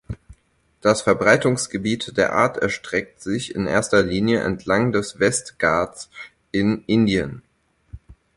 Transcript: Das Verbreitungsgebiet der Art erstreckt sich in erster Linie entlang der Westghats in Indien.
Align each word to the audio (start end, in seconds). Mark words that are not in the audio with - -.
Das 0.81 1.03
Verbreitungsgebiet 1.03 2.17
der 2.17 2.33
Art 2.33 2.57
erstreckt 2.57 3.21
sich 3.21 3.53
in 3.53 3.67
erster 3.67 4.01
Linie 4.01 4.39
entlang 4.39 4.91
der 4.91 5.01
Westghats 5.03 6.09
in 6.51 6.83
Indien. 6.87 7.43